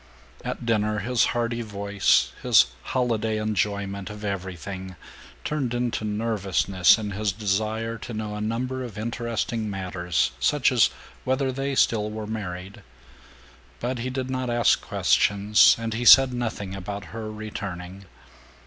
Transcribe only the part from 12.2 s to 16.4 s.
married. But he did not ask questions, and he said